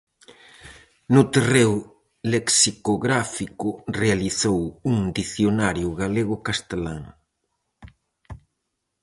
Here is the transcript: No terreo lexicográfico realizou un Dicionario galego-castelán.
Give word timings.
No 1.13 1.21
terreo 1.33 1.75
lexicográfico 2.33 3.67
realizou 4.01 4.59
un 4.91 4.97
Dicionario 5.17 5.89
galego-castelán. 6.01 7.03